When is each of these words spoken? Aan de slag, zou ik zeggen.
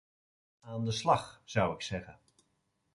Aan 0.59 0.85
de 0.85 0.91
slag, 0.91 1.41
zou 1.43 1.73
ik 1.73 1.81
zeggen. 1.81 2.19